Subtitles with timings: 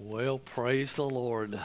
[0.00, 1.58] Well, praise the Lord.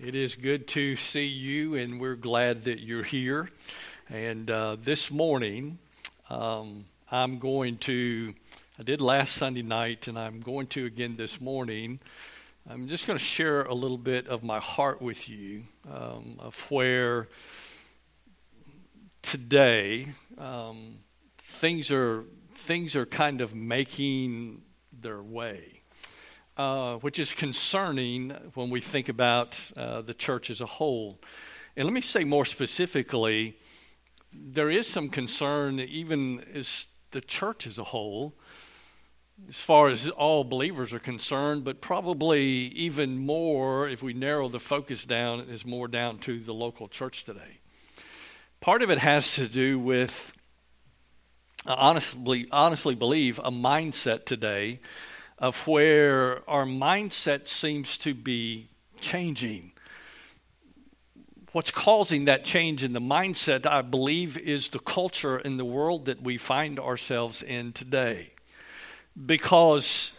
[0.00, 3.50] It is good to see you, and we're glad that you're here.
[4.08, 5.76] And uh, this morning,
[6.30, 8.32] um, I'm going to,
[8.78, 12.00] I did last Sunday night, and I'm going to again this morning.
[12.66, 16.58] I'm just going to share a little bit of my heart with you um, of
[16.70, 17.28] where
[19.20, 21.00] today um,
[21.36, 22.24] things are
[22.54, 24.62] things are kind of making
[24.98, 25.75] their way
[26.56, 31.18] uh, which is concerning when we think about uh, the church as a whole.
[31.76, 33.58] And let me say more specifically,
[34.32, 38.34] there is some concern, even as the church as a whole,
[39.48, 44.60] as far as all believers are concerned, but probably even more if we narrow the
[44.60, 47.60] focus down, is more down to the local church today.
[48.60, 50.32] Part of it has to do with,
[51.66, 54.80] I honestly, honestly believe, a mindset today
[55.38, 58.68] of where our mindset seems to be
[59.00, 59.72] changing.
[61.52, 66.06] What's causing that change in the mindset, I believe, is the culture in the world
[66.06, 68.32] that we find ourselves in today.
[69.24, 70.12] Because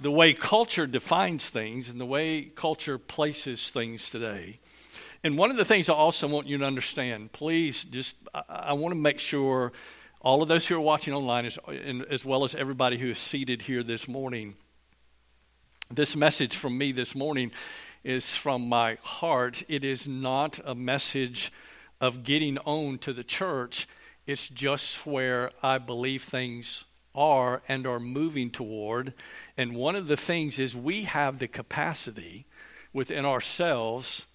[0.00, 4.60] the way culture defines things and the way culture places things today.
[5.24, 8.72] And one of the things I also want you to understand, please just, I, I
[8.74, 9.72] want to make sure
[10.26, 11.56] all of those who are watching online, as,
[12.10, 14.56] as well as everybody who is seated here this morning.
[15.88, 17.52] This message from me this morning
[18.02, 19.62] is from my heart.
[19.68, 21.52] It is not a message
[22.00, 23.86] of getting on to the church,
[24.26, 26.82] it's just where I believe things
[27.14, 29.14] are and are moving toward.
[29.56, 32.46] And one of the things is we have the capacity
[32.92, 34.26] within ourselves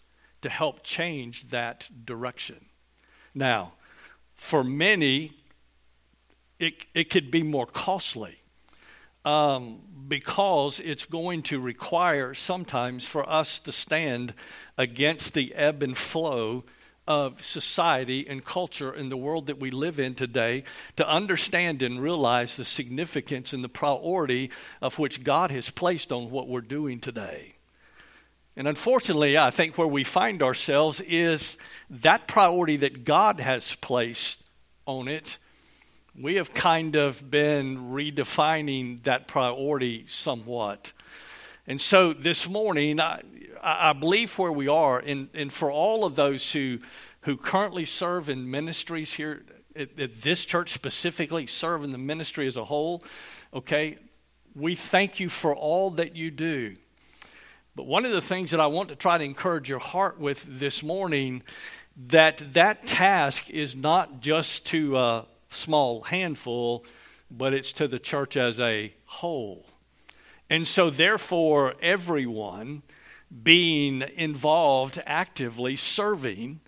[0.41, 2.67] to help change that direction.
[3.35, 3.73] Now,
[4.35, 5.33] for many,
[6.61, 8.37] it, it could be more costly
[9.25, 14.33] um, because it's going to require sometimes for us to stand
[14.77, 16.63] against the ebb and flow
[17.07, 20.63] of society and culture in the world that we live in today
[20.95, 24.51] to understand and realize the significance and the priority
[24.81, 27.55] of which God has placed on what we're doing today.
[28.55, 31.57] And unfortunately, I think where we find ourselves is
[31.89, 34.43] that priority that God has placed
[34.85, 35.37] on it.
[36.13, 40.91] We have kind of been redefining that priority somewhat.
[41.65, 43.21] And so this morning, I,
[43.63, 46.79] I believe where we are, and, and for all of those who,
[47.21, 52.45] who currently serve in ministries here at, at this church specifically, serve in the ministry
[52.45, 53.05] as a whole,
[53.53, 53.97] okay,
[54.53, 56.75] we thank you for all that you do.
[57.73, 60.45] But one of the things that I want to try to encourage your heart with
[60.45, 61.43] this morning
[62.07, 66.85] that that task is not just to uh, small handful,
[67.29, 69.65] but it's to the church as a whole.
[70.49, 72.83] And so, therefore, everyone
[73.43, 76.59] being involved actively serving.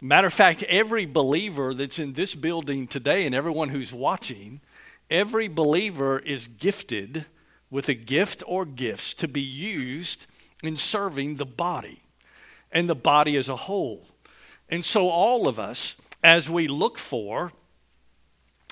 [0.00, 4.60] Matter of fact, every believer that's in this building today and everyone who's watching,
[5.08, 7.26] every believer is gifted
[7.70, 10.26] with a gift or gifts to be used
[10.62, 12.02] in serving the body
[12.72, 14.06] and the body as a whole.
[14.68, 17.52] And so, all of us, as we look for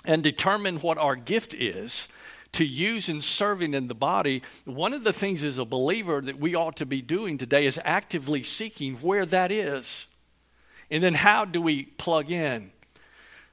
[0.05, 2.09] and determine what our gift is
[2.53, 6.39] to use in serving in the body, one of the things as a believer that
[6.39, 10.07] we ought to be doing today is actively seeking where that is.
[10.91, 12.71] And then how do we plug in?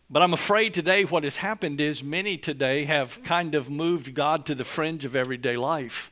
[0.09, 4.45] But I'm afraid today what has happened is many today have kind of moved God
[4.45, 6.11] to the fringe of everyday life.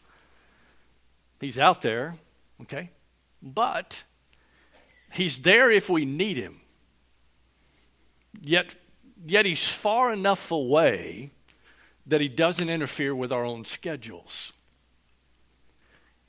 [1.39, 2.15] He's out there,
[2.61, 2.89] okay?
[3.41, 4.03] But
[5.13, 6.61] He's there if we need Him.
[8.41, 8.75] Yet
[9.25, 11.31] yet he's far enough away
[12.05, 14.51] that he doesn't interfere with our own schedules.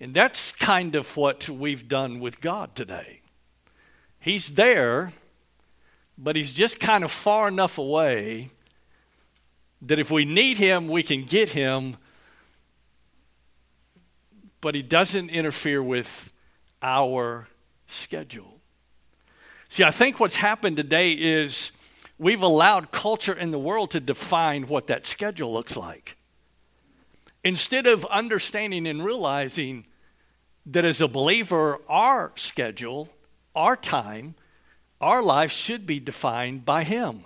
[0.01, 3.23] And that's kind of what we've done with God today.
[4.21, 5.13] He's there,
[6.17, 8.51] but he's just kind of far enough away
[9.83, 11.97] that if we need him, we can get him,
[14.61, 16.33] but he doesn't interfere with
[16.83, 17.49] our
[17.87, 18.61] schedule.
[19.69, 21.73] See, I think what's happened today is
[22.19, 26.17] we've allowed culture in the world to define what that schedule looks like.
[27.43, 29.87] Instead of understanding and realizing
[30.67, 33.09] that as a believer, our schedule,
[33.55, 34.35] our time,
[35.01, 37.25] our life should be defined by Him.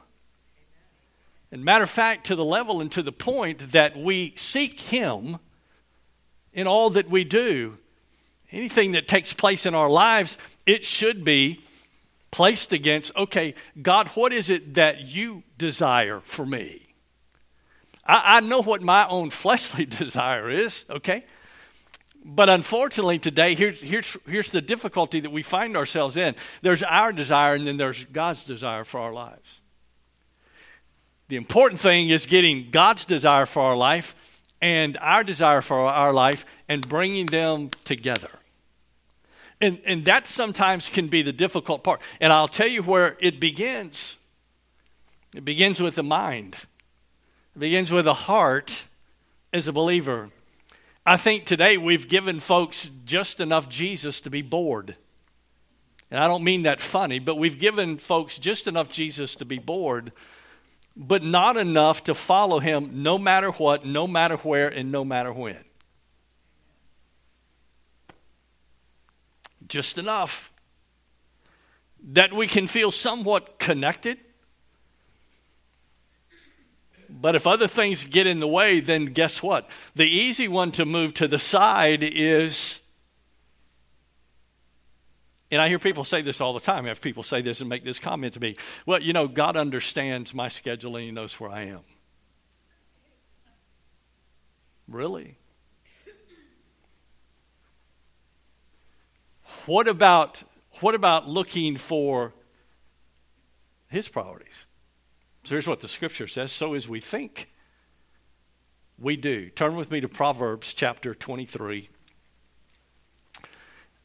[1.53, 5.39] And matter of fact, to the level and to the point that we seek Him
[6.53, 7.79] in all that we do.
[8.51, 11.63] Anything that takes place in our lives, it should be
[12.31, 16.95] placed against, okay, God, what is it that you desire for me?
[18.05, 21.25] I, I know what my own fleshly desire is, okay?
[22.25, 27.13] But unfortunately, today, here's, here's, here's the difficulty that we find ourselves in there's our
[27.13, 29.61] desire, and then there's God's desire for our lives.
[31.29, 34.15] The important thing is getting God's desire for our life
[34.61, 38.31] and our desire for our life and bringing them together.
[39.61, 42.01] And, and that sometimes can be the difficult part.
[42.21, 44.19] And I'll tell you where it begins
[45.35, 46.57] it begins with the mind,
[47.55, 48.85] it begins with the heart
[49.53, 50.31] as a believer.
[51.05, 54.97] I think today we've given folks just enough Jesus to be bored.
[56.11, 59.59] And I don't mean that funny, but we've given folks just enough Jesus to be
[59.59, 60.13] bored,
[60.97, 65.33] but not enough to follow him no matter what, no matter where, and no matter
[65.33, 65.63] when.
[69.69, 70.53] Just enough
[72.11, 74.19] that we can feel somewhat connected
[77.09, 79.69] but if other things get in the way, then guess what?
[79.95, 82.81] The easy one to move to the side is.
[85.51, 86.85] And I hear people say this all the time.
[86.85, 88.57] I have people say this and make this comment to me.
[88.85, 91.81] Well, you know, God understands my schedule and He knows where I am.
[94.87, 95.39] Really?
[99.67, 100.43] What about
[100.81, 102.33] what about looking for
[103.89, 104.67] his priorities?
[105.45, 107.49] So here's what the scripture says so as we think,
[108.99, 109.49] we do.
[109.51, 111.89] Turn with me to Proverbs chapter 23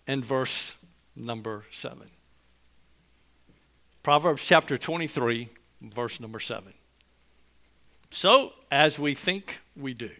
[0.07, 0.75] and verse
[1.15, 2.09] number 7.
[4.03, 5.49] Proverbs chapter 23,
[5.81, 6.73] verse number 7.
[8.11, 10.11] So, as we think, we do.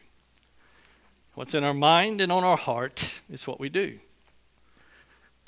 [1.36, 4.00] What's in our mind and on our heart is what we do.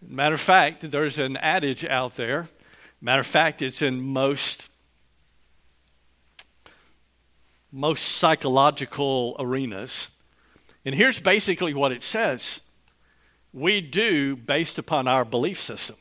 [0.07, 2.49] Matter of fact, there's an adage out there.
[3.01, 4.69] Matter of fact, it's in most
[7.71, 10.09] most psychological arenas.
[10.85, 12.61] And here's basically what it says
[13.53, 15.97] we do based upon our belief system.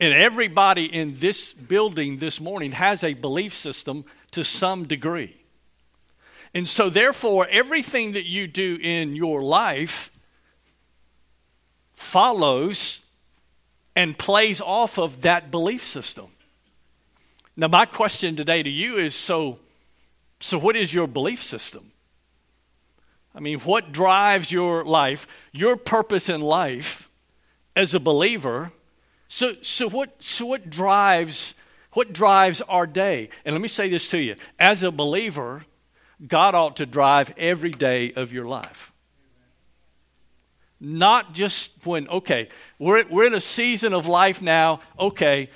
[0.00, 5.36] And everybody in this building this morning has a belief system to some degree.
[6.54, 10.10] And so, therefore, everything that you do in your life
[11.98, 13.02] follows
[13.96, 16.28] and plays off of that belief system.
[17.56, 19.58] Now, my question today to you is so
[20.40, 21.90] so, what is your belief system?
[23.34, 27.08] I mean, what drives your life, your purpose in life
[27.74, 28.70] as a believer?
[29.26, 31.54] So, so what, so what drives,
[31.92, 33.30] what drives our day?
[33.44, 35.64] And let me say this to you: as a believer,
[36.24, 38.92] God ought to drive every day of your life.
[40.80, 42.48] Not just when, okay,
[42.78, 45.50] we're, we're in a season of life now, okay,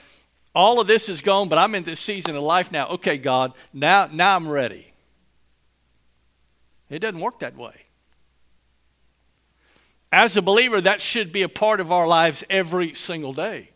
[0.55, 2.89] all of this is gone, but I'm in this season of life now.
[2.89, 4.93] Okay, God, now, now I'm ready.
[6.91, 7.87] It doesn't work that way.
[10.11, 13.71] As a believer, that should be a part of our lives every single day.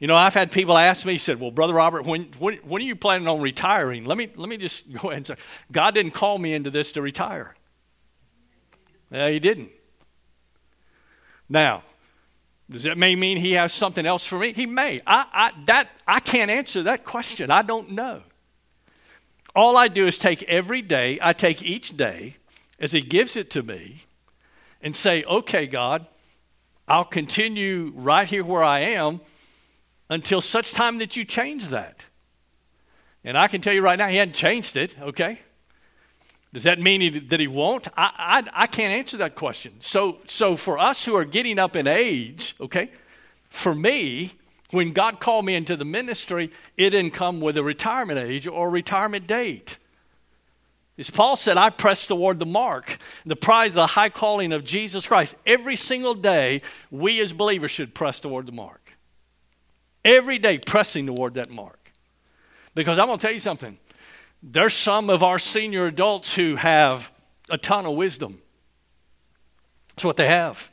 [0.00, 2.84] You know, I've had people ask me, said, Well, Brother Robert, when, when, when are
[2.84, 4.06] you planning on retiring?
[4.06, 5.36] Let me, let me just go ahead and say,
[5.70, 7.54] God didn't call me into this to retire.
[9.12, 9.70] Yeah, He didn't.
[11.50, 11.82] Now,
[12.70, 14.52] does that may mean he has something else for me?
[14.52, 15.02] He may.
[15.04, 17.50] I, I, that, I can't answer that question.
[17.50, 18.22] I don't know.
[19.56, 22.36] All I do is take every day, I take each day
[22.78, 24.04] as he gives it to me
[24.80, 26.06] and say, okay, God,
[26.86, 29.20] I'll continue right here where I am
[30.08, 32.06] until such time that you change that.
[33.24, 35.40] And I can tell you right now, he hadn't changed it, okay?
[36.52, 37.86] Does that mean that he won't?
[37.96, 39.74] I, I, I can't answer that question.
[39.80, 42.90] So, so for us who are getting up in age, okay,
[43.48, 44.32] for me,
[44.70, 48.68] when God called me into the ministry, it didn't come with a retirement age or
[48.68, 49.78] retirement date.
[50.98, 55.06] As Paul said, I press toward the mark, the prize, the high calling of Jesus
[55.06, 55.34] Christ.
[55.46, 58.82] Every single day, we as believers should press toward the mark.
[60.04, 61.92] Every day, pressing toward that mark.
[62.74, 63.78] Because I'm going to tell you something
[64.42, 67.10] there's some of our senior adults who have
[67.48, 68.40] a ton of wisdom.
[69.90, 70.70] That's what they have.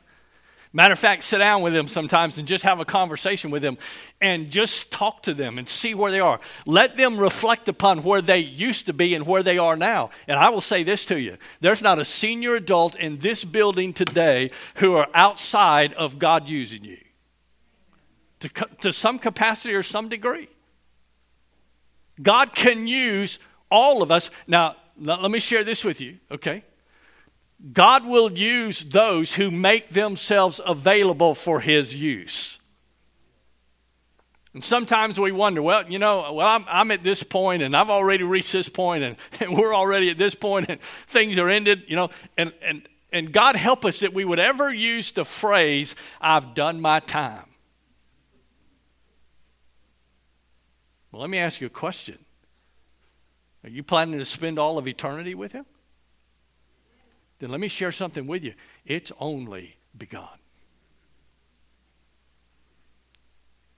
[0.72, 3.78] Matter of fact, sit down with them sometimes and just have a conversation with them
[4.20, 6.40] and just talk to them and see where they are.
[6.66, 10.10] Let them reflect upon where they used to be and where they are now.
[10.26, 13.94] And I will say this to you there's not a senior adult in this building
[13.94, 16.98] today who are outside of God using you
[18.40, 18.48] to,
[18.82, 20.48] to some capacity or some degree.
[22.20, 23.38] God can use
[23.70, 24.30] all of us.
[24.46, 26.64] Now, let me share this with you, okay?
[27.72, 32.58] God will use those who make themselves available for His use.
[34.54, 37.90] And sometimes we wonder, well, you know, well, I'm, I'm at this point and I've
[37.90, 41.84] already reached this point and, and we're already at this point and things are ended,
[41.86, 45.94] you know, and, and And God help us that we would ever use the phrase,
[46.20, 47.44] I've done my time.
[51.10, 52.18] Well, let me ask you a question.
[53.68, 55.66] Are you planning to spend all of eternity with Him?
[57.38, 58.54] Then let me share something with you.
[58.86, 60.38] It's only begun.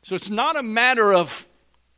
[0.02, 1.44] So it's not a matter of,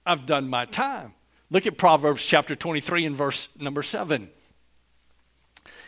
[0.07, 1.13] I've done my time.
[1.51, 4.31] Look at Proverbs chapter 23 and verse number 7.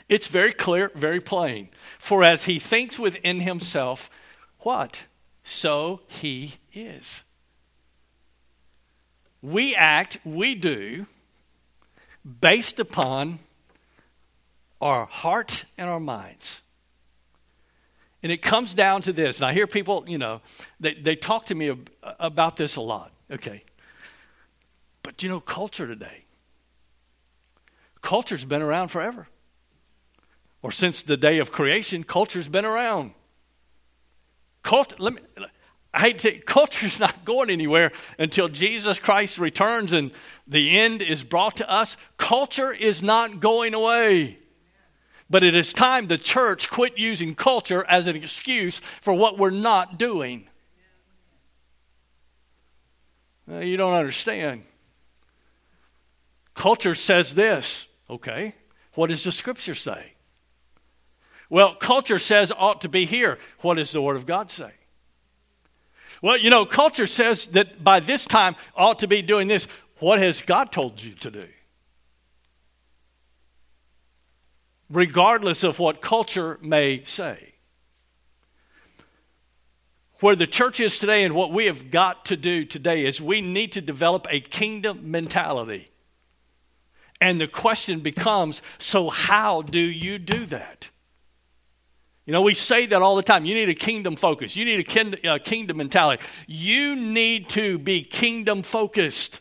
[0.06, 1.70] It's very clear, very plain.
[1.99, 4.11] For as he thinks within himself,
[4.58, 5.06] what?
[5.42, 7.25] So he is.
[9.40, 11.06] We act, we do,
[12.40, 13.38] based upon
[14.81, 16.62] our heart and our minds.
[18.23, 19.37] And it comes down to this.
[19.37, 20.40] And I hear people, you know,
[20.81, 23.12] they, they talk to me about this a lot.
[23.31, 23.62] Okay.
[25.02, 26.25] But you know, culture today,
[28.00, 29.28] culture's been around forever.
[30.62, 33.12] Or since the day of creation, culture's been around.
[34.62, 35.21] Culture, let me,
[35.94, 40.10] I hate to say, culture's not going anywhere until Jesus Christ returns and
[40.46, 41.96] the end is brought to us.
[42.18, 44.38] Culture is not going away.
[45.30, 49.50] But it is time the church quit using culture as an excuse for what we're
[49.50, 50.48] not doing.
[53.50, 54.64] Uh, you don't understand.
[56.54, 57.88] Culture says this.
[58.10, 58.54] Okay,
[58.94, 60.12] what does the scripture say?
[61.48, 63.38] Well, culture says ought to be here.
[63.60, 64.72] What does the Word of God say?
[66.25, 69.69] Well, you know, culture says that by this time ought to be doing this.
[69.99, 71.47] What has God told you to do?
[74.90, 77.54] regardless of what culture may say.
[80.21, 83.40] Where the church is today and what we have got to do today is we
[83.40, 85.90] need to develop a kingdom mentality.
[87.21, 90.90] And the question becomes so, how do you do that?
[92.26, 93.45] You know, we say that all the time.
[93.45, 94.57] You need a kingdom focus.
[94.57, 96.23] You need a uh, kingdom mentality.
[96.47, 99.40] You need to be kingdom focused.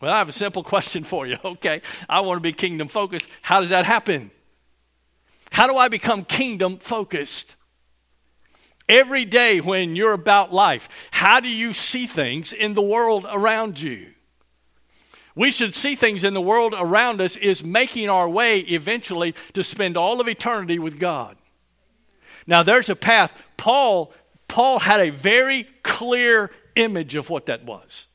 [0.00, 1.38] Well, I have a simple question for you.
[1.44, 3.28] Okay, I want to be kingdom focused.
[3.42, 4.30] How does that happen?
[5.50, 7.56] How do I become kingdom focused?
[8.88, 13.80] Every day when you're about life, how do you see things in the world around
[13.80, 14.08] you?
[15.34, 19.62] We should see things in the world around us is making our way eventually to
[19.62, 21.36] spend all of eternity with God.
[22.46, 23.32] Now there's a path.
[23.56, 24.12] Paul
[24.48, 28.06] Paul had a very clear image of what that was.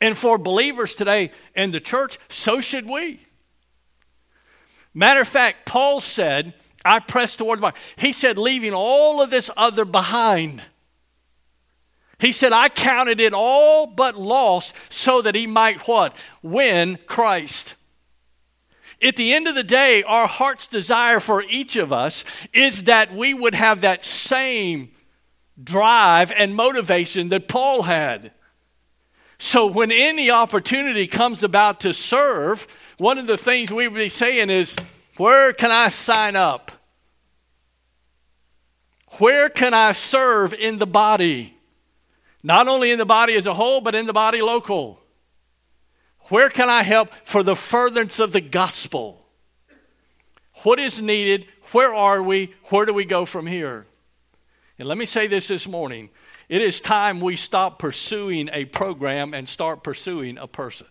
[0.00, 3.26] And for believers today in the church, so should we.
[4.92, 6.54] Matter of fact, Paul said
[6.84, 7.76] I press toward the mark.
[7.96, 10.62] He said, leaving all of this other behind.
[12.18, 16.14] He said, I counted it all but loss so that he might what?
[16.42, 17.74] Win Christ.
[19.02, 23.14] At the end of the day, our heart's desire for each of us is that
[23.14, 24.90] we would have that same
[25.62, 28.32] drive and motivation that Paul had.
[29.38, 34.08] So when any opportunity comes about to serve, one of the things we would be
[34.08, 34.74] saying is,
[35.16, 36.72] where can I sign up?
[39.18, 41.56] Where can I serve in the body?
[42.42, 45.00] Not only in the body as a whole, but in the body local.
[46.28, 49.26] Where can I help for the furtherance of the gospel?
[50.62, 51.46] What is needed?
[51.72, 52.54] Where are we?
[52.70, 53.86] Where do we go from here?
[54.78, 56.10] And let me say this this morning.
[56.48, 60.86] It is time we stop pursuing a program and start pursuing a person.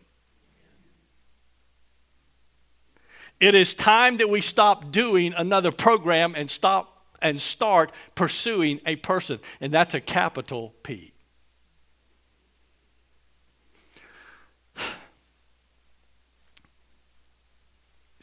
[3.39, 8.95] It is time that we stop doing another program and stop and start pursuing a
[8.95, 9.39] person.
[9.59, 11.12] And that's a capital P.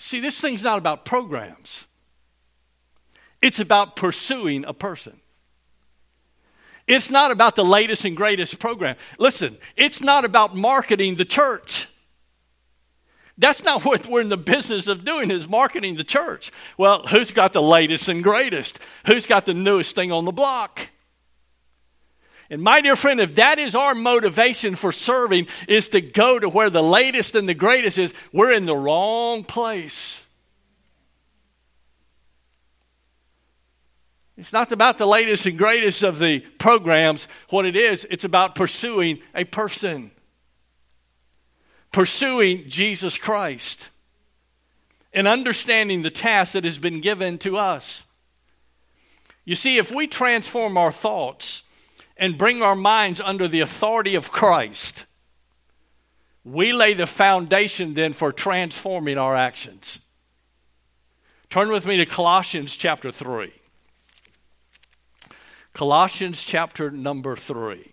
[0.00, 1.86] See, this thing's not about programs,
[3.42, 5.20] it's about pursuing a person.
[6.86, 8.96] It's not about the latest and greatest program.
[9.18, 11.86] Listen, it's not about marketing the church.
[13.38, 16.50] That's not what we're in the business of doing is marketing the church.
[16.76, 18.80] Well, who's got the latest and greatest?
[19.06, 20.89] Who's got the newest thing on the block?
[22.50, 26.48] And my dear friend, if that is our motivation for serving is to go to
[26.48, 30.24] where the latest and the greatest is, we're in the wrong place.
[34.36, 37.28] It's not about the latest and greatest of the programs.
[37.50, 40.10] What it is, it's about pursuing a person
[41.92, 43.88] pursuing Jesus Christ
[45.12, 48.04] and understanding the task that has been given to us.
[49.44, 51.64] You see, if we transform our thoughts
[52.20, 55.06] and bring our minds under the authority of Christ,
[56.44, 60.00] we lay the foundation then for transforming our actions.
[61.48, 63.52] Turn with me to Colossians chapter 3.
[65.72, 67.90] Colossians chapter number 3.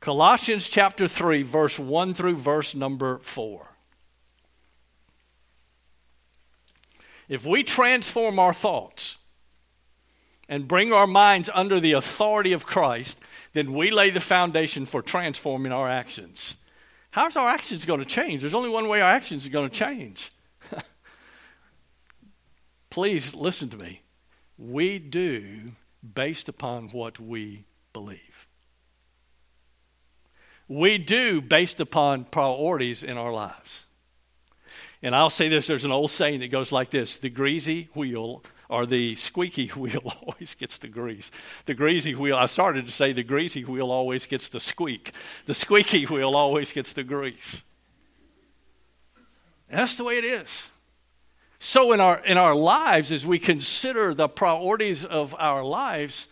[0.00, 3.73] Colossians chapter 3, verse 1 through verse number 4.
[7.28, 9.18] If we transform our thoughts
[10.48, 13.18] and bring our minds under the authority of Christ,
[13.52, 16.56] then we lay the foundation for transforming our actions.
[17.12, 18.40] How's our actions going to change?
[18.40, 20.32] There's only one way our actions are going to change.
[22.90, 24.02] Please listen to me.
[24.58, 25.72] We do
[26.14, 28.48] based upon what we believe.
[30.68, 33.86] We do based upon priorities in our lives.
[35.04, 38.42] And I'll say this there's an old saying that goes like this the greasy wheel
[38.70, 41.30] or the squeaky wheel always gets the grease.
[41.66, 45.12] The greasy wheel, I started to say the greasy wheel always gets the squeak.
[45.44, 47.64] The squeaky wheel always gets the grease.
[49.68, 50.70] And that's the way it is.
[51.58, 56.28] So in our in our lives, as we consider the priorities of our lives,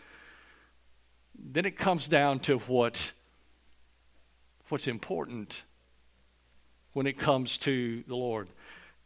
[1.38, 3.12] then it comes down to what
[4.70, 5.62] what's important
[6.94, 8.48] when it comes to the Lord.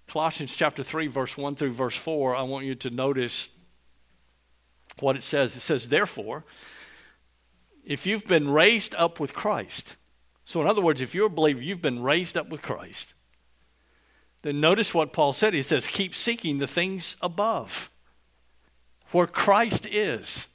[0.08, 3.48] Colossians chapter 3, verse 1 through verse 4, I want you to notice
[5.00, 5.56] what it says.
[5.56, 6.44] It says, Therefore,
[7.84, 9.96] if you've been raised up with Christ,
[10.44, 13.14] so in other words, if you're a believer, you've been raised up with Christ,
[14.42, 15.54] then notice what Paul said.
[15.54, 17.90] He says, Keep seeking the things above,
[19.10, 20.46] where Christ is.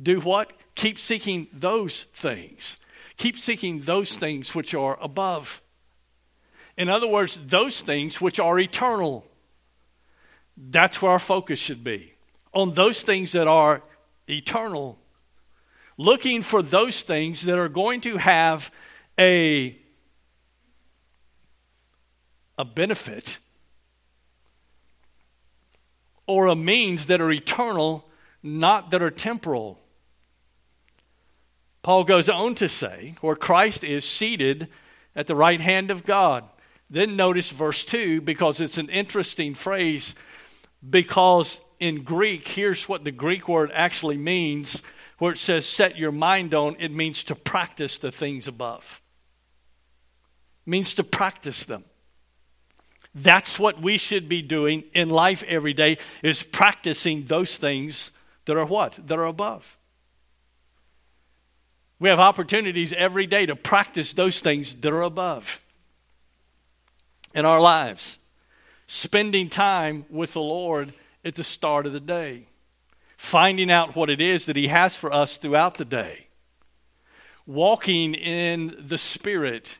[0.00, 0.52] Do what?
[0.74, 2.78] Keep seeking those things.
[3.16, 5.61] Keep seeking those things which are above.
[6.76, 9.26] In other words, those things which are eternal.
[10.56, 12.14] That's where our focus should be.
[12.52, 13.82] On those things that are
[14.28, 14.98] eternal.
[15.98, 18.70] Looking for those things that are going to have
[19.18, 19.78] a,
[22.58, 23.38] a benefit
[26.26, 28.08] or a means that are eternal,
[28.42, 29.78] not that are temporal.
[31.82, 34.68] Paul goes on to say, where Christ is seated
[35.14, 36.44] at the right hand of God.
[36.92, 40.14] Then notice verse 2 because it's an interesting phrase.
[40.88, 44.82] Because in Greek, here's what the Greek word actually means
[45.16, 49.00] where it says set your mind on, it means to practice the things above.
[50.66, 51.84] It means to practice them.
[53.14, 58.10] That's what we should be doing in life every day is practicing those things
[58.44, 58.98] that are what?
[59.06, 59.78] That are above.
[61.98, 65.61] We have opportunities every day to practice those things that are above
[67.34, 68.18] in our lives.
[68.86, 70.92] Spending time with the Lord
[71.24, 72.46] at the start of the day.
[73.16, 76.26] Finding out what it is that He has for us throughout the day.
[77.46, 79.78] Walking in the Spirit.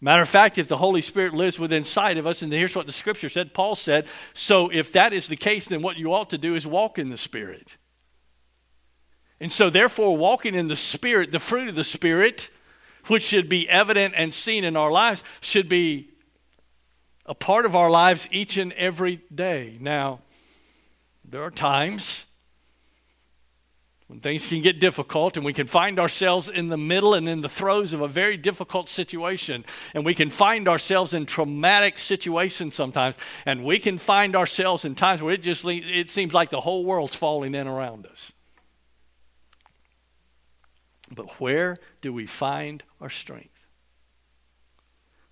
[0.00, 2.86] Matter of fact, if the Holy Spirit lives within sight of us, and here's what
[2.86, 6.30] the scripture said, Paul said, so if that is the case, then what you ought
[6.30, 7.76] to do is walk in the Spirit.
[9.40, 12.50] And so, therefore, walking in the Spirit, the fruit of the Spirit,
[13.06, 16.10] which should be evident and seen in our lives, should be
[17.26, 19.76] a part of our lives each and every day.
[19.80, 20.20] Now,
[21.24, 22.24] there are times
[24.06, 27.40] when things can get difficult and we can find ourselves in the middle and in
[27.40, 29.64] the throes of a very difficult situation.
[29.94, 33.16] And we can find ourselves in traumatic situations sometimes.
[33.44, 36.84] And we can find ourselves in times where it just it seems like the whole
[36.84, 38.32] world's falling in around us.
[41.12, 43.55] But where do we find our strength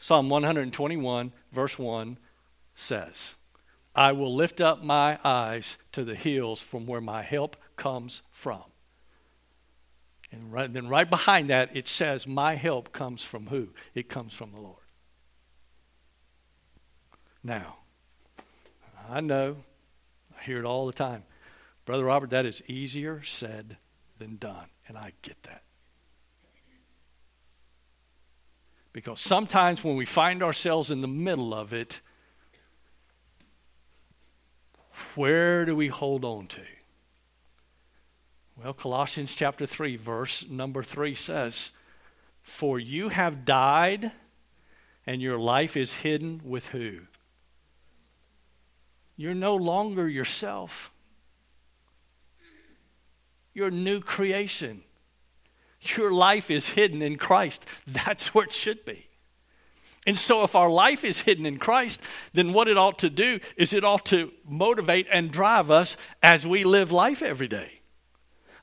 [0.05, 2.19] Psalm 121, verse 1
[2.75, 3.37] says,
[3.95, 8.65] I will lift up my eyes to the hills from where my help comes from.
[10.31, 13.69] And right, then right behind that, it says, My help comes from who?
[13.95, 14.85] It comes from the Lord.
[17.43, 17.77] Now,
[19.09, 19.57] I know,
[20.39, 21.23] I hear it all the time.
[21.87, 23.79] Brother Robert, that is easier said
[24.19, 24.67] than done.
[24.87, 25.63] And I get that.
[28.95, 32.01] Because sometimes when we find ourselves in the middle of it,
[35.17, 36.61] where do we hold on to?
[38.57, 41.73] Well, Colossians chapter 3, verse number 3 says,
[42.41, 44.13] For you have died,
[45.05, 47.01] and your life is hidden with who?
[49.17, 50.93] You're no longer yourself.
[53.53, 54.85] You're a new creation.
[55.97, 57.65] Your life is hidden in Christ.
[57.87, 59.09] That's where it should be.
[60.07, 62.01] And so, if our life is hidden in Christ,
[62.35, 66.47] then what it ought to do is it ought to motivate and drive us as
[66.47, 67.81] we live life every day.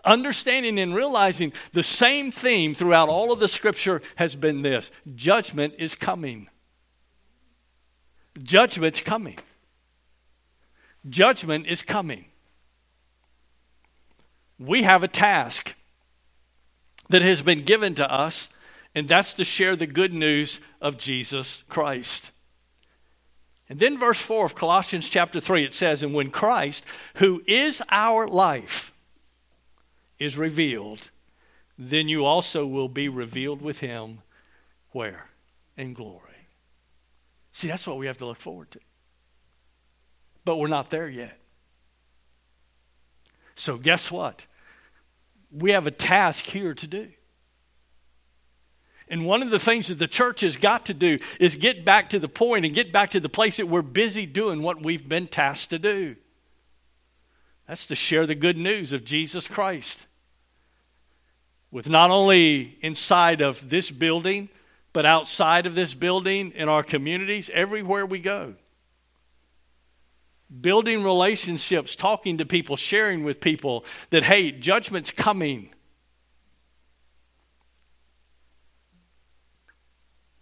[0.05, 5.73] Understanding and realizing the same theme throughout all of the scripture has been this judgment
[5.77, 6.47] is coming.
[8.41, 9.37] Judgment's coming.
[11.09, 12.25] Judgment is coming.
[14.59, 15.73] We have a task
[17.11, 18.49] that has been given to us,
[18.95, 22.31] and that's to share the good news of Jesus Christ.
[23.69, 27.81] And then, verse 4 of Colossians chapter 3, it says, And when Christ, who is
[27.89, 28.91] our life,
[30.19, 31.09] is revealed,
[31.77, 34.19] then you also will be revealed with him.
[34.91, 35.29] Where?
[35.77, 36.49] In glory.
[37.51, 38.79] See, that's what we have to look forward to.
[40.43, 41.37] But we're not there yet.
[43.55, 44.45] So, guess what?
[45.51, 47.09] We have a task here to do.
[49.07, 52.09] And one of the things that the church has got to do is get back
[52.11, 55.07] to the point and get back to the place that we're busy doing what we've
[55.07, 56.15] been tasked to do.
[57.67, 60.05] That's to share the good news of Jesus Christ.
[61.71, 64.47] With not only inside of this building,
[64.93, 68.55] but outside of this building, in our communities, everywhere we go.
[70.59, 75.69] Building relationships, talking to people, sharing with people that, hey, judgment's coming.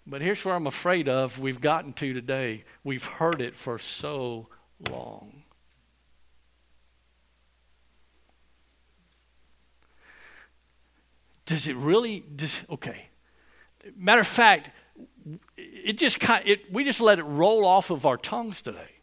[0.07, 2.63] But here's where I'm afraid of we've gotten to today.
[2.83, 4.47] We've heard it for so
[4.89, 5.43] long.
[11.45, 12.23] Does it really?
[12.35, 13.09] Does, okay.
[13.95, 14.69] Matter of fact,
[15.57, 18.98] it just it, we just let it roll off of our tongues today.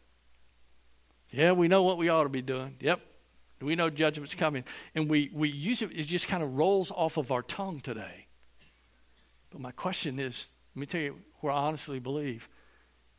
[1.31, 2.75] Yeah, we know what we ought to be doing.
[2.79, 3.01] Yep,
[3.61, 4.63] we know judgment's coming,
[4.95, 5.91] and we we use it.
[5.93, 8.27] It just kind of rolls off of our tongue today.
[9.49, 12.47] But my question is, let me tell you where I honestly believe.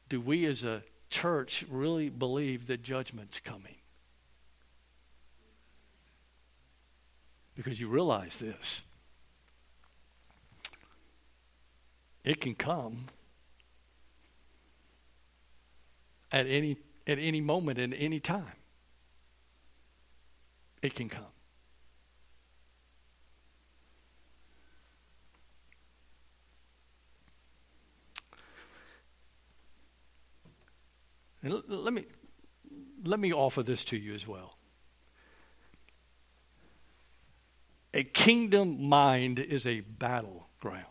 [0.08, 3.74] Do we as a church really believe that judgment's coming?
[7.54, 8.82] Because you realize this.
[12.24, 13.06] It can come
[16.30, 16.76] at any
[17.08, 18.52] at any moment at any time.
[20.82, 21.24] It can come.
[31.42, 32.04] And let me,
[33.04, 34.56] let me offer this to you as well.
[37.94, 40.84] A kingdom mind is a battleground.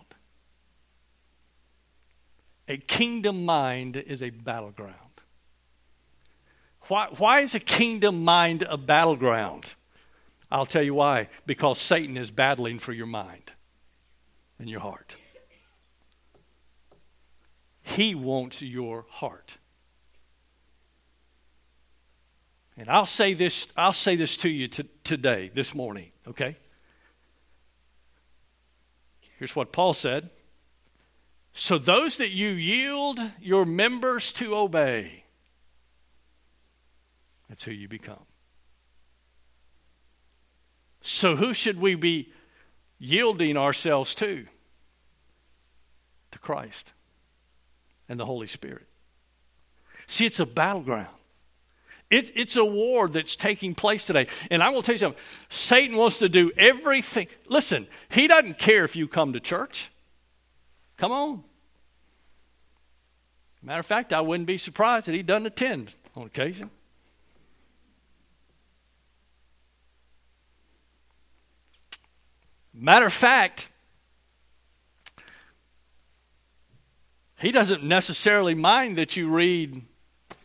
[2.67, 5.06] A kingdom mind is a battleground.
[6.87, 9.75] Why, why is a kingdom mind a battleground?
[10.49, 11.27] I'll tell you why.
[11.45, 13.51] Because Satan is battling for your mind
[14.59, 15.15] and your heart.
[17.81, 19.57] He wants your heart.
[22.77, 26.57] And I'll say this, I'll say this to you today, this morning, okay?
[29.39, 30.29] Here's what Paul said.
[31.53, 35.23] So those that you yield your members to obey,
[37.49, 38.25] that's who you become.
[41.01, 42.33] So who should we be
[42.99, 44.45] yielding ourselves to?
[46.31, 46.93] To Christ
[48.09, 48.85] and the Holy Spirit.
[50.07, 51.07] See, it's a battleground.
[52.09, 54.27] It, it's a war that's taking place today.
[54.49, 57.27] And I will tell you something Satan wants to do everything.
[57.47, 59.91] Listen, he doesn't care if you come to church.
[60.95, 61.43] Come on.
[63.61, 66.69] Matter of fact, I wouldn't be surprised that he doesn't attend on occasion.
[72.79, 73.69] Matter of fact,
[77.39, 79.81] he doesn't necessarily mind that you read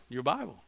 [0.09, 0.63] your Bible.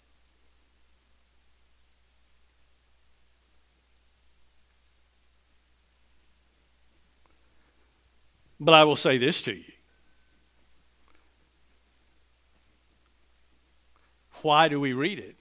[8.59, 9.63] But I will say this to you.
[14.43, 15.35] Why do we read it?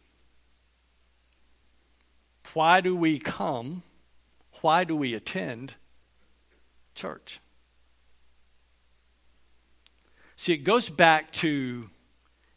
[2.55, 3.83] Why do we come?
[4.63, 5.75] Why do we attend
[6.94, 7.40] church?
[10.37, 11.88] See, it goes back to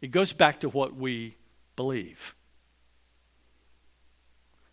[0.02, 1.36] it goes back to what we
[1.76, 2.36] believe.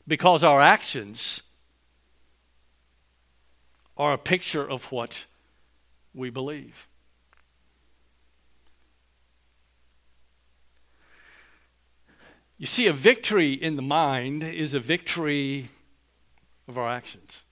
[0.06, 1.42] Because our actions
[3.96, 5.24] are a picture of what
[6.12, 6.88] we believe.
[12.58, 15.70] You see, a victory in the mind is a victory
[16.68, 17.43] of our actions.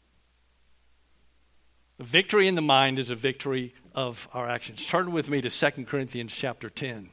[2.03, 4.85] Victory in the mind is a victory of our actions.
[4.85, 7.11] Turn with me to 2 Corinthians chapter 10.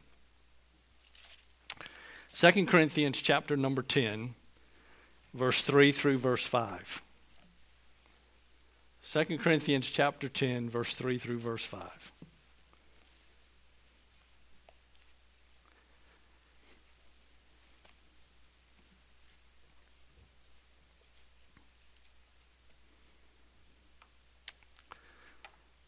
[2.34, 4.34] 2 Corinthians chapter number 10,
[5.34, 7.04] verse 3 through verse 5.
[9.04, 12.12] 2 Corinthians chapter 10, verse 3 through verse 5.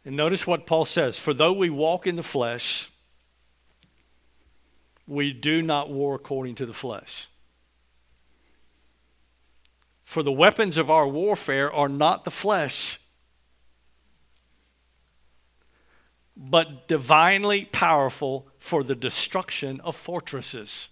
[0.04, 2.90] And notice what Paul says For though we walk in the flesh,
[5.08, 7.28] we do not war according to the flesh.
[10.04, 13.00] For the weapons of our warfare are not the flesh,
[16.36, 20.90] but divinely powerful for the destruction of fortresses.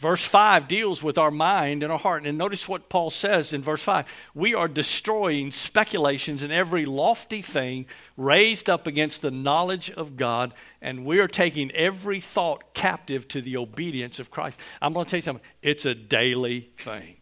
[0.00, 2.24] Verse 5 deals with our mind and our heart.
[2.24, 7.42] And notice what Paul says in verse 5 We are destroying speculations and every lofty
[7.42, 7.84] thing
[8.16, 13.42] raised up against the knowledge of God, and we are taking every thought captive to
[13.42, 14.58] the obedience of Christ.
[14.80, 17.18] I'm going to tell you something, it's a daily thing.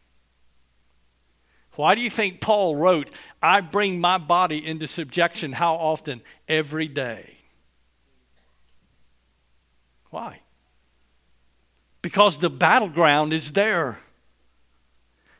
[1.72, 3.10] Why do you think Paul wrote,
[3.42, 6.22] I bring my body into subjection how often?
[6.46, 7.38] Every day.
[10.10, 10.42] Why?
[12.08, 13.98] Because the battleground is there.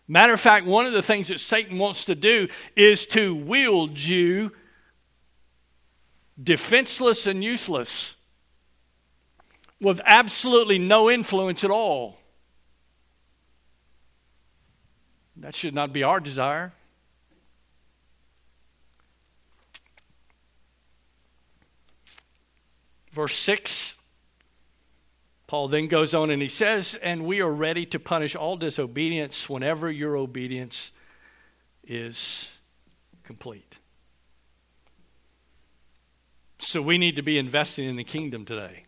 [0.07, 3.99] Matter of fact, one of the things that Satan wants to do is to wield
[3.99, 4.53] you
[6.43, 8.17] defenseless and useless
[9.81, 12.19] with absolutely no influence at all.
[15.39, 16.75] That should not be our desire.
[23.11, 23.98] Verse 6
[25.49, 29.49] Paul then goes on and he says, And we are ready to punish all disobedience
[29.49, 30.93] whenever your obedience
[31.83, 32.53] is
[33.25, 33.79] complete.
[36.59, 38.85] So we need to be investing in the kingdom today.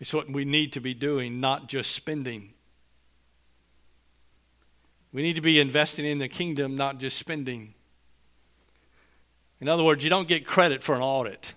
[0.00, 2.52] It's what we need to be doing, not just spending.
[5.12, 7.74] We need to be investing in the kingdom, not just spending.
[9.60, 11.54] In other words, you don't get credit for an audit.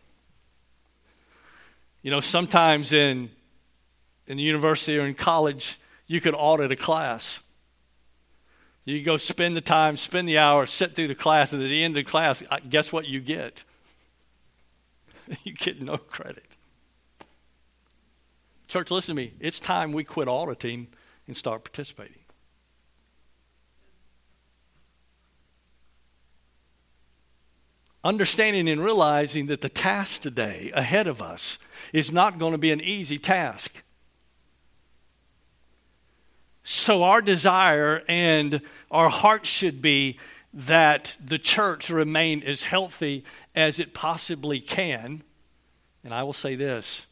[2.05, 3.31] You know, sometimes in,
[4.27, 7.39] in university or in college, you could audit a class.
[8.83, 11.83] You go spend the time, spend the hour, sit through the class, and at the
[11.83, 13.63] end of the class, guess what you get?
[15.43, 16.45] you get no credit.
[18.67, 19.33] Church, listen to me.
[19.39, 20.89] It's time we quit auditing
[21.25, 22.24] and start participating.
[28.05, 31.57] Understanding and realizing that the task today ahead of us
[31.91, 33.81] is not going to be an easy task.
[36.63, 40.19] So, our desire and our heart should be
[40.53, 45.23] that the church remain as healthy as it possibly can.
[46.03, 47.05] And I will say this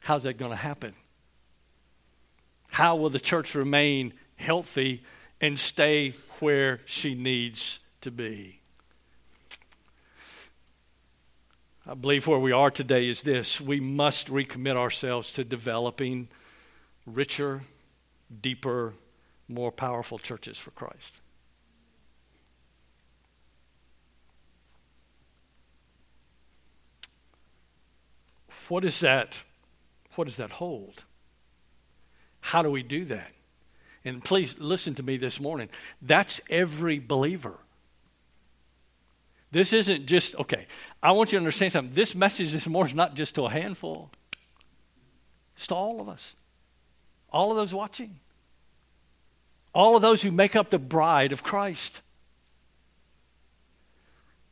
[0.00, 0.94] how's that going to happen?
[2.68, 5.02] How will the church remain healthy
[5.40, 8.63] and stay where she needs to be?
[11.86, 16.28] I believe where we are today is this we must recommit ourselves to developing
[17.06, 17.62] richer,
[18.40, 18.94] deeper,
[19.48, 21.20] more powerful churches for Christ.
[28.68, 29.42] What is that?
[30.14, 31.04] What does that hold?
[32.40, 33.32] How do we do that?
[34.06, 35.68] And please listen to me this morning.
[36.00, 37.58] That's every believer.
[39.54, 40.66] This isn't just, okay,
[41.00, 41.94] I want you to understand something.
[41.94, 44.10] This message this morning is not just to a handful,
[45.54, 46.34] it's to all of us,
[47.32, 48.18] all of those watching,
[49.72, 52.02] all of those who make up the bride of Christ.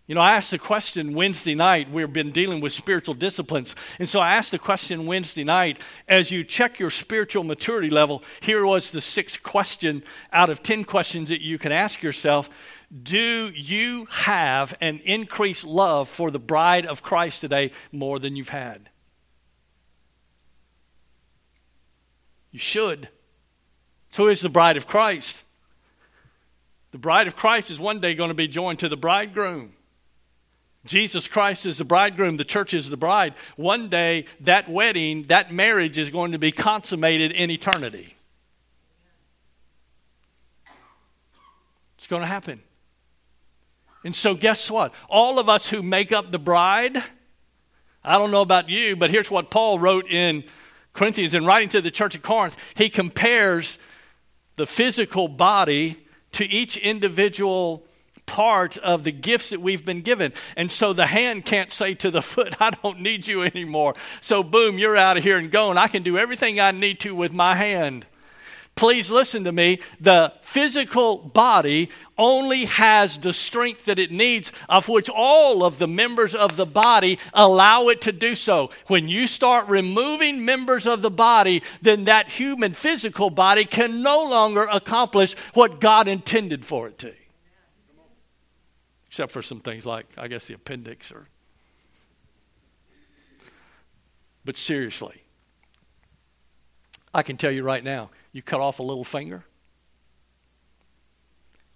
[0.07, 1.91] You know, I asked the question Wednesday night.
[1.91, 3.75] We've been dealing with spiritual disciplines.
[3.99, 8.23] And so I asked the question Wednesday night as you check your spiritual maturity level,
[8.41, 12.51] here was the sixth question out of 10 questions that you can ask yourself
[12.93, 18.51] do you have an increased love for the bride of Christ today more than you've
[18.51, 18.91] had?
[22.51, 23.09] You should.
[24.11, 25.43] So is the bride of Christ.
[26.91, 29.73] The bride of Christ is one day going to be joined to the bridegroom.
[30.85, 33.35] Jesus Christ is the bridegroom, the church is the bride.
[33.57, 38.17] One day, that wedding, that marriage is going to be consummated in eternity.
[41.97, 42.61] It's going to happen.
[44.05, 44.93] And so, guess what?
[45.09, 47.03] All of us who make up the bride,
[48.05, 50.45] I don't know about you, but here's what Paul wrote in
[50.93, 52.57] Corinthians in writing to the church of Corinth.
[52.75, 53.79] He compares
[54.57, 57.85] the physical body to each individual
[58.27, 60.33] part of the gifts that we've been given.
[60.57, 63.95] And so the hand can't say to the foot, I don't need you anymore.
[64.21, 65.79] So, boom, you're out of here and going.
[65.79, 68.07] I can do everything I need to with my hand.
[68.75, 69.81] Please listen to me.
[70.01, 75.87] The physical body only has the strength that it needs, of which all of the
[75.87, 78.71] members of the body allow it to do so.
[78.87, 84.25] When you start removing members of the body, then that human physical body can no
[84.25, 87.13] longer accomplish what God intended for it to.
[89.09, 91.29] Except for some things like, I guess, the appendix or.
[94.45, 95.23] But seriously,
[97.15, 99.45] I can tell you right now you cut off a little finger,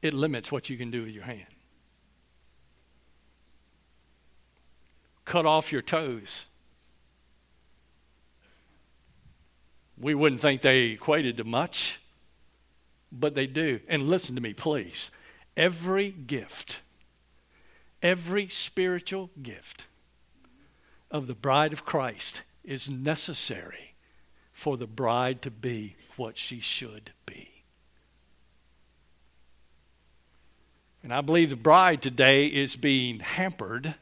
[0.03, 1.47] it limits what you can do with your hand.
[5.25, 6.47] Cut off your toes.
[9.99, 12.01] We wouldn't think they equated to much,
[13.11, 13.81] but they do.
[13.89, 15.11] And listen to me, please.
[15.57, 16.81] Every gift,
[18.03, 19.87] every spiritual gift
[21.11, 23.86] of the bride of Christ is necessary
[24.57, 27.63] for the bride to be what she should be.
[31.03, 33.97] And I believe the bride today is being hampered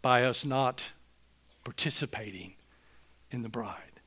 [0.00, 0.92] by us not
[1.64, 2.54] participating
[3.30, 4.00] in the bride.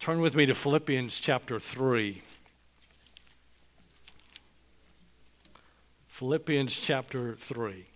[0.00, 2.20] Turn with me to Philippians chapter 3.
[6.08, 7.86] Philippians chapter 3.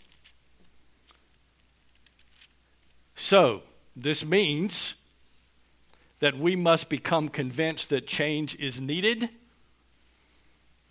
[3.17, 3.63] So,
[3.97, 4.95] this means
[6.21, 9.31] that we must become convinced that change is needed,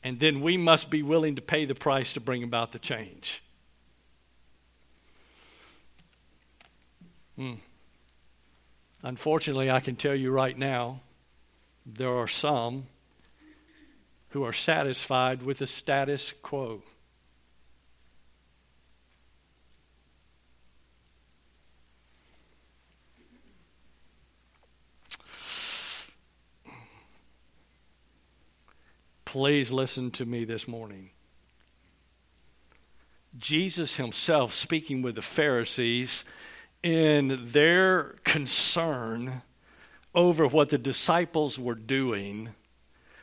[0.03, 3.43] and then we must be willing to pay the price to bring about the change.
[7.35, 7.53] Hmm.
[9.03, 11.01] Unfortunately, I can tell you right now,
[11.85, 12.87] there are some
[14.29, 16.81] who are satisfied with the status quo.
[29.35, 31.09] Please listen to me this morning.
[33.37, 36.23] Jesus himself, speaking with the Pharisees,
[36.81, 39.41] in their concern
[40.13, 42.51] over what the disciples were doing,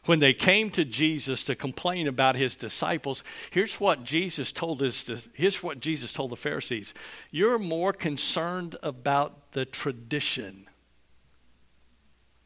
[0.04, 5.10] when they came to Jesus to complain about his disciples, here's what Jesus told us.
[5.32, 6.92] Here's what Jesus told the Pharisees:
[7.30, 10.68] You're more concerned about the tradition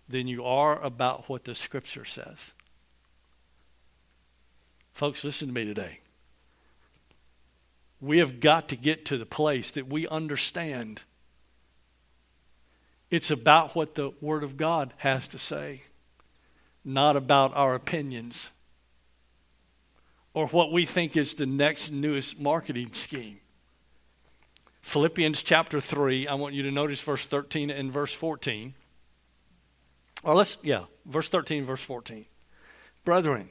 [0.09, 2.55] than you are about what the Scripture says.
[4.97, 6.01] Folks, listen to me today.
[8.01, 11.03] We have got to get to the place that we understand
[13.11, 15.83] it's about what the Word of God has to say,
[16.83, 18.49] not about our opinions
[20.33, 23.41] or what we think is the next newest marketing scheme.
[24.81, 28.73] Philippians chapter 3, I want you to notice verse 13 and verse 14.
[30.23, 32.25] Or let's, yeah, verse 13, verse 14.
[33.05, 33.51] Brethren,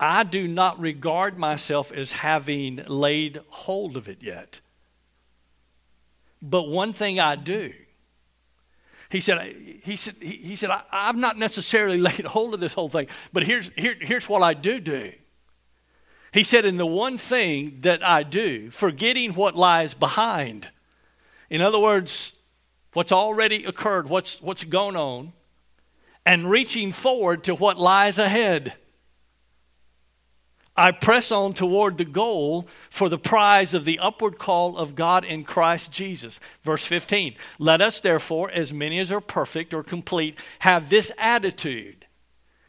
[0.00, 4.60] I do not regard myself as having laid hold of it yet.
[6.40, 7.72] But one thing I do,
[9.10, 12.88] he said, he said, he said I, have not necessarily laid hold of this whole
[12.88, 15.12] thing, but here's, here, here's what I do do.
[16.32, 20.70] He said, in the one thing that I do, forgetting what lies behind.
[21.48, 22.34] In other words,
[22.92, 25.32] what's already occurred, what's, what's gone on,
[26.26, 28.74] and reaching forward to what lies ahead.
[30.78, 35.24] I press on toward the goal for the prize of the upward call of God
[35.24, 36.38] in Christ Jesus.
[36.62, 42.06] Verse 15 Let us therefore, as many as are perfect or complete, have this attitude.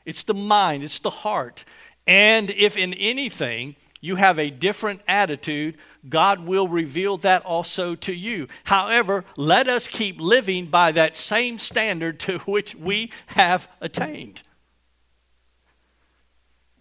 [0.05, 1.65] It's the mind, it's the heart.
[2.07, 8.13] And if in anything you have a different attitude, God will reveal that also to
[8.13, 8.47] you.
[8.63, 14.41] However, let us keep living by that same standard to which we have attained.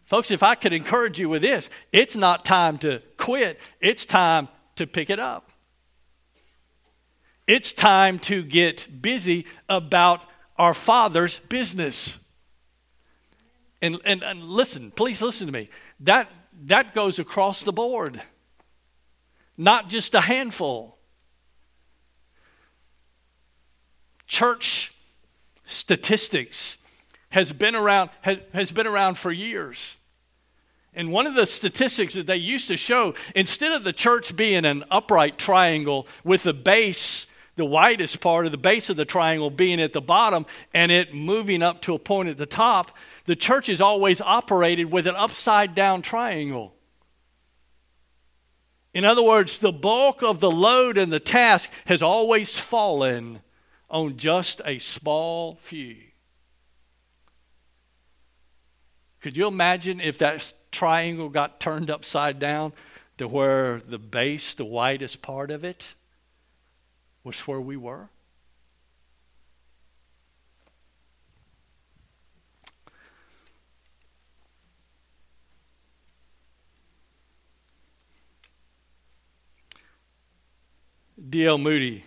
[0.08, 4.48] Folks, if I could encourage you with this, it's not time to quit, it's time
[4.76, 5.52] to pick it up.
[7.46, 10.22] It's time to get busy about
[10.56, 12.18] our Father's business.
[13.82, 15.68] And, and, and listen, please listen to me.
[16.00, 16.30] That,
[16.64, 18.22] that goes across the board,
[19.58, 20.96] not just a handful.
[24.26, 24.94] Church
[25.66, 26.78] statistics
[27.28, 29.97] has been around, has, has been around for years.
[30.98, 34.64] And one of the statistics that they used to show, instead of the church being
[34.64, 39.48] an upright triangle with the base, the widest part of the base of the triangle
[39.48, 40.44] being at the bottom
[40.74, 42.96] and it moving up to a point at the top,
[43.26, 46.74] the church is always operated with an upside down triangle.
[48.92, 53.40] In other words, the bulk of the load and the task has always fallen
[53.88, 55.94] on just a small few.
[59.20, 62.72] Could you imagine if that triangle got turned upside down
[63.18, 65.94] to where the base, the widest part of it,
[67.24, 68.08] was where we were?
[81.28, 81.58] D.L.
[81.58, 82.04] Moody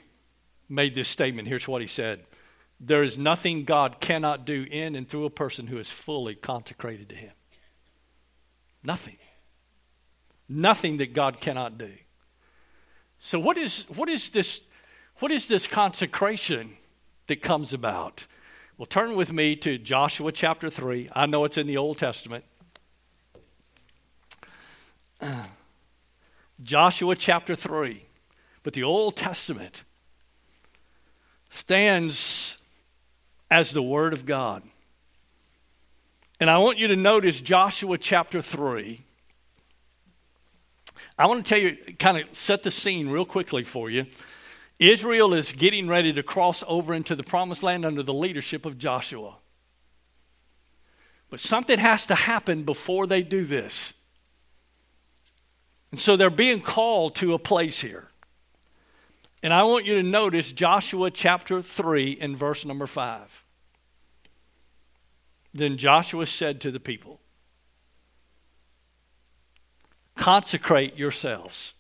[0.70, 1.47] made this statement.
[1.47, 2.22] Here's what he said
[2.80, 7.09] There is nothing God cannot do in and through a person who is fully consecrated
[7.09, 7.34] to Him.
[8.84, 9.17] Nothing.
[10.49, 11.91] Nothing that God cannot do.
[13.19, 14.61] So, what is, what is, this,
[15.19, 16.77] what is this consecration
[17.27, 18.25] that comes about?
[18.77, 21.09] Well, turn with me to Joshua chapter 3.
[21.13, 22.43] I know it's in the Old Testament.
[26.63, 28.05] Joshua chapter 3.
[28.63, 29.84] But the Old Testament
[31.49, 32.57] stands
[33.49, 34.63] as the Word of God.
[36.41, 39.05] And I want you to notice Joshua chapter 3.
[41.15, 44.07] I want to tell you, kind of set the scene real quickly for you.
[44.79, 48.79] Israel is getting ready to cross over into the promised land under the leadership of
[48.79, 49.35] Joshua.
[51.29, 53.93] But something has to happen before they do this.
[55.91, 58.07] And so they're being called to a place here.
[59.43, 63.43] And I want you to notice Joshua chapter 3 and verse number 5.
[65.54, 67.20] Then Joshua said to the people,
[70.16, 71.74] Consecrate yourselves,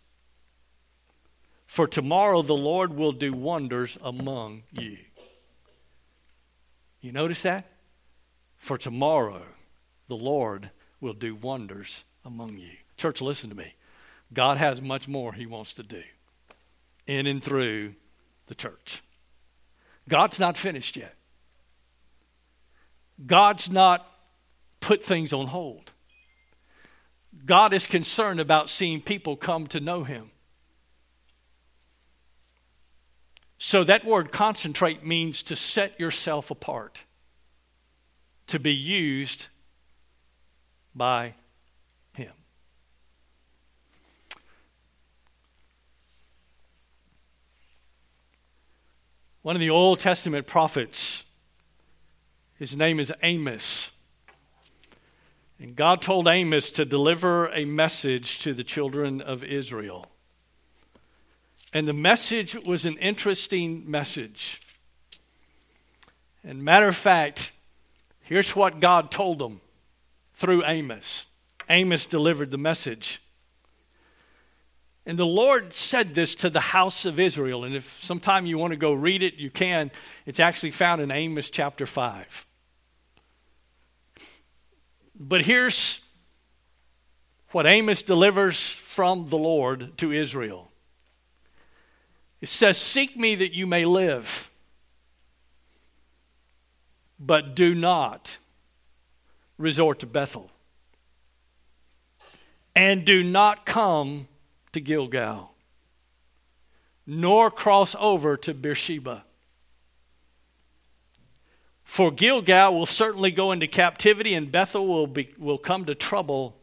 [1.65, 4.97] for tomorrow the Lord will do wonders among you.
[7.01, 7.65] You notice that?
[8.57, 9.43] For tomorrow
[10.07, 12.71] the Lord will do wonders among you.
[12.97, 13.73] Church, listen to me.
[14.33, 16.03] God has much more He wants to do
[17.07, 17.95] in and through
[18.47, 19.03] the church.
[20.07, 21.15] God's not finished yet.
[23.25, 24.07] God's not
[24.79, 25.91] put things on hold.
[27.45, 30.31] God is concerned about seeing people come to know Him.
[33.57, 37.03] So, that word consecrate means to set yourself apart,
[38.47, 39.47] to be used
[40.95, 41.35] by
[42.13, 42.33] Him.
[49.41, 51.23] one of the Old Testament prophets.
[52.61, 53.89] His name is Amos.
[55.59, 60.05] And God told Amos to deliver a message to the children of Israel.
[61.73, 64.61] And the message was an interesting message.
[66.43, 67.51] And matter of fact,
[68.19, 69.61] here's what God told them
[70.35, 71.25] through Amos.
[71.67, 73.23] Amos delivered the message.
[75.07, 77.63] And the Lord said this to the house of Israel.
[77.63, 79.89] And if sometime you want to go read it, you can.
[80.27, 82.45] It's actually found in Amos chapter 5.
[85.23, 85.99] But here's
[87.51, 90.71] what Amos delivers from the Lord to Israel
[92.41, 94.49] it says, Seek me that you may live,
[97.19, 98.39] but do not
[99.59, 100.49] resort to Bethel,
[102.75, 104.27] and do not come
[104.71, 105.53] to Gilgal,
[107.05, 109.23] nor cross over to Beersheba.
[111.91, 116.55] For Gilgal will certainly go into captivity, and Bethel will, be, will come to trouble.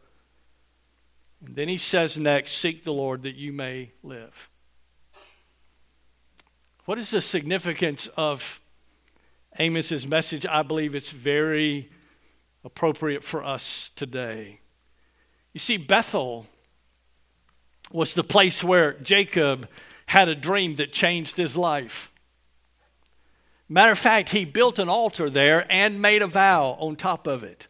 [1.45, 4.49] And then he says next, Seek the Lord that you may live.
[6.85, 8.59] What is the significance of
[9.59, 10.47] Amos's message?
[10.47, 11.91] I believe it's very
[12.63, 14.61] appropriate for us today.
[15.53, 16.47] You see, Bethel
[17.91, 19.69] was the place where Jacob
[20.07, 22.11] had a dream that changed his life.
[23.69, 27.43] Matter of fact, he built an altar there and made a vow on top of
[27.43, 27.67] it.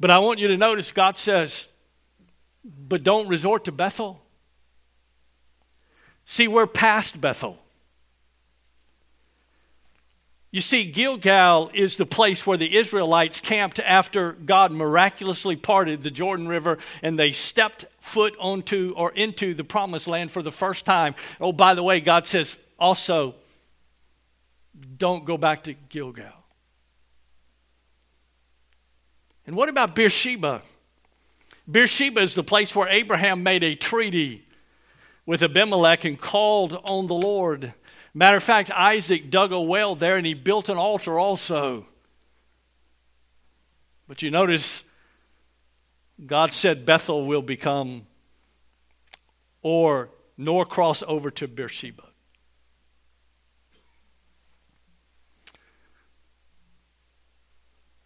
[0.00, 1.68] But I want you to notice God says,
[2.64, 4.20] but don't resort to Bethel.
[6.24, 7.58] See, we're past Bethel.
[10.50, 16.10] You see, Gilgal is the place where the Israelites camped after God miraculously parted the
[16.10, 20.84] Jordan River and they stepped foot onto or into the promised land for the first
[20.84, 21.14] time.
[21.40, 23.36] Oh, by the way, God says also,
[25.00, 26.26] don't go back to Gilgal.
[29.46, 30.62] And what about Beersheba?
[31.68, 34.44] Beersheba is the place where Abraham made a treaty
[35.26, 37.74] with Abimelech and called on the Lord.
[38.12, 41.86] Matter of fact, Isaac dug a well there and he built an altar also.
[44.06, 44.84] But you notice,
[46.26, 48.06] God said Bethel will become
[49.62, 52.09] or nor cross over to Beersheba.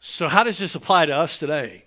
[0.06, 1.86] So, how does this apply to us today?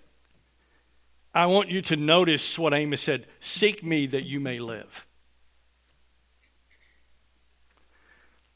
[1.35, 5.05] I want you to notice what Amos said Seek me that you may live.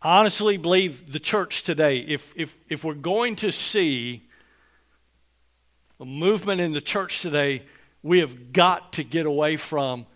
[0.01, 4.27] I honestly believe the church today, if, if, if we're going to see
[5.99, 7.61] a movement in the church today,
[8.01, 10.07] we have got to get away from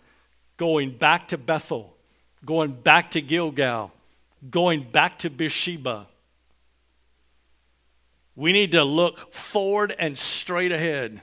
[0.56, 1.96] going back to Bethel,
[2.44, 3.92] going back to Gilgal,
[4.50, 6.08] going back to Beersheba.
[8.36, 11.22] We need to look forward and straight ahead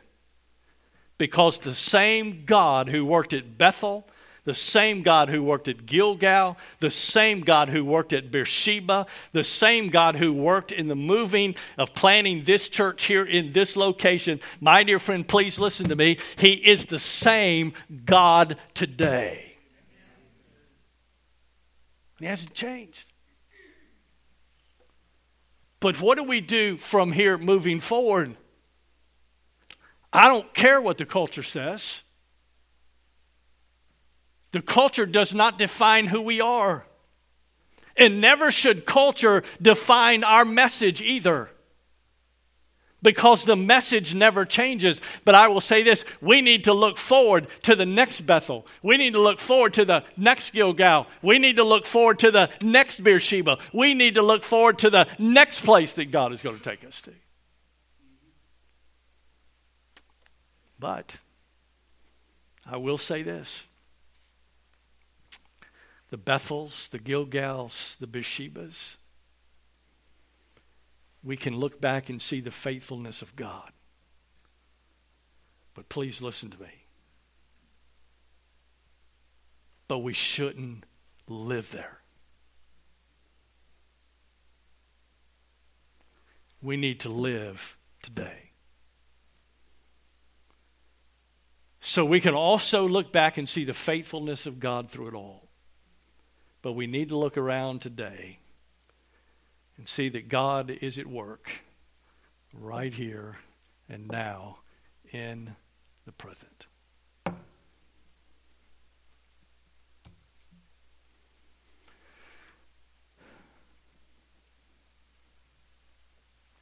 [1.20, 4.08] because the same God who worked at Bethel,
[4.46, 9.44] the same God who worked at Gilgal, the same God who worked at Beersheba, the
[9.44, 14.42] same God who worked in the moving of planning this church here in this location.
[14.60, 16.18] My dear friend, please listen to me.
[16.36, 17.74] He is the same
[18.06, 19.56] God today.
[22.20, 23.13] He hasn't changed.
[25.84, 28.38] But what do we do from here moving forward?
[30.14, 32.04] I don't care what the culture says.
[34.52, 36.86] The culture does not define who we are.
[37.98, 41.52] And never should culture define our message either.
[43.04, 45.00] Because the message never changes.
[45.26, 48.66] But I will say this we need to look forward to the next Bethel.
[48.82, 51.06] We need to look forward to the next Gilgal.
[51.22, 53.60] We need to look forward to the next Beersheba.
[53.74, 56.84] We need to look forward to the next place that God is going to take
[56.84, 57.12] us to.
[60.80, 61.18] But
[62.66, 63.64] I will say this
[66.10, 68.98] the Bethels, the Gilgals, the Beershebas,
[71.24, 73.72] we can look back and see the faithfulness of God.
[75.74, 76.86] But please listen to me.
[79.88, 80.86] But we shouldn't
[81.28, 82.00] live there.
[86.62, 88.52] We need to live today.
[91.80, 95.50] So we can also look back and see the faithfulness of God through it all.
[96.62, 98.40] But we need to look around today
[99.78, 101.52] and see that God is at work
[102.54, 103.38] right here
[103.90, 104.60] and now
[105.12, 105.56] in
[106.06, 106.68] the present.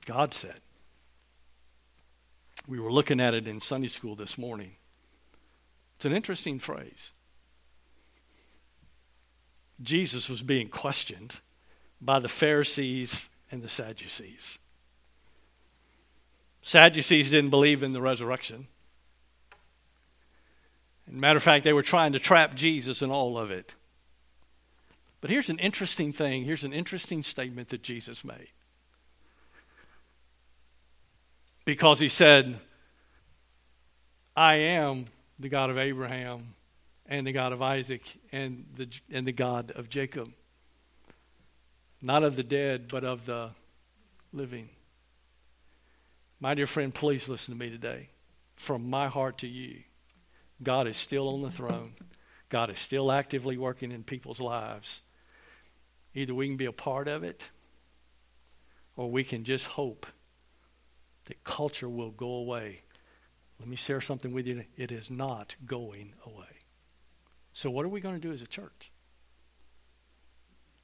[0.05, 0.59] God said.
[2.68, 4.76] We were looking at it in Sunday school this morning.
[5.95, 7.14] It's an interesting phrase.
[9.82, 11.39] Jesus was being questioned
[12.02, 14.58] by the Pharisees and the Sadducees.
[16.62, 18.68] Sadducees didn't believe in the resurrection.
[21.08, 23.76] Matter of fact, they were trying to trap Jesus in all of it.
[25.20, 26.45] But here's an interesting thing.
[26.45, 28.47] Here's an interesting statement that Jesus made.
[31.66, 32.60] Because he said,
[34.36, 36.56] I am the God of Abraham,
[37.06, 40.32] and the God of Isaac and the, and the God of Jacob.
[42.02, 43.52] Not of the dead, but of the
[44.34, 44.70] living.
[46.39, 48.10] My dear friend, please listen to me today.
[48.56, 49.84] From my heart to you,
[50.64, 51.93] God is still on the throne.
[52.49, 55.02] God is still actively working in people's lives.
[56.14, 57.49] Either we can be a part of it,
[58.95, 60.06] or we can just hope
[61.26, 62.82] that culture will go away.
[63.60, 64.66] Let me share something with you.
[64.76, 66.45] It is not going away.
[67.54, 68.91] So, what are we going to do as a church?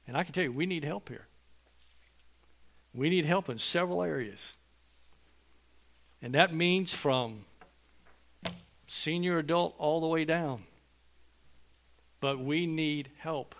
[0.08, 1.26] And I can tell you, we need help here.
[2.94, 4.56] We need help in several areas.
[6.22, 7.44] And that means from
[8.86, 10.64] senior adult all the way down.
[12.20, 13.54] But we need help.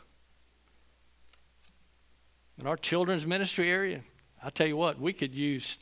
[2.59, 4.01] In our children's ministry area,
[4.43, 5.77] I tell you what, we could use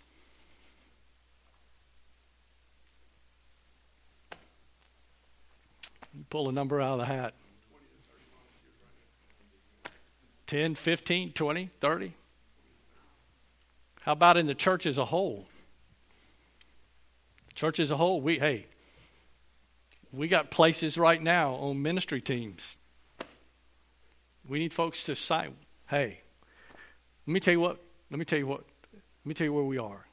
[6.29, 7.35] pull a number out of the hat
[10.47, 12.13] 10, 15, 20, 30.
[14.03, 15.47] How about in the church as a whole?
[17.55, 18.67] Church as a whole, we hey,
[20.13, 22.77] we got places right now on ministry teams.
[24.49, 25.49] We need folks to say,
[25.89, 26.21] hey,
[27.27, 27.79] let me tell you what,
[28.11, 30.07] let me tell you what, let me tell you where we are.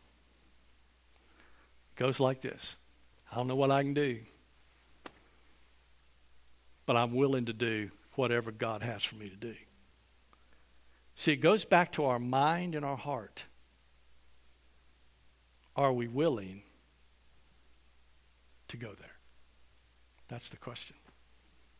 [1.95, 2.75] It goes like this.
[3.31, 4.19] I don't know what I can do
[6.85, 9.55] but I'm willing to do whatever God has for me to do.
[11.15, 13.45] See, it goes back to our mind and our heart.
[15.75, 16.63] Are we willing
[18.67, 19.17] to go there?
[20.27, 20.95] That's the question.